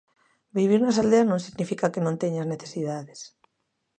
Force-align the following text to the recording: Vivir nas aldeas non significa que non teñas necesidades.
Vivir 0.57 0.81
nas 0.83 0.99
aldeas 1.01 1.29
non 1.29 1.43
significa 1.45 1.91
que 1.93 2.03
non 2.05 2.19
teñas 2.21 2.49
necesidades. 2.53 3.19